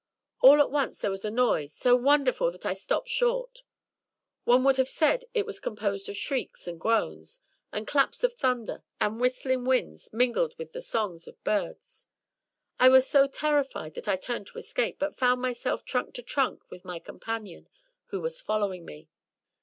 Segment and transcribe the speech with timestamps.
[0.39, 3.61] All at once there was a noise— so wonderful that I stopped short.
[4.45, 7.39] One would have said it was composed of shrieks and groans,
[7.71, 12.07] and claps of thunder, and whistling winds, mingled with the songs of birds!
[12.79, 16.71] I was so terrified that I turned to escape, but found myself trunk to trunk
[16.71, 17.69] with my companion
[18.07, 19.07] who was following me.